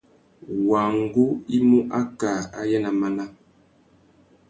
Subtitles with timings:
[0.69, 1.25] Wăngú
[1.55, 3.25] i mú akā ayê ná máná.